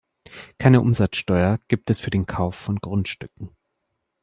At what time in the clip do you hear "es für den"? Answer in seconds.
1.91-2.25